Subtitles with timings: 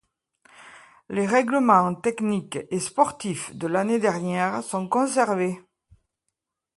[1.09, 5.61] Les règlements techniques et sportifs de l'année dernière sont conservés.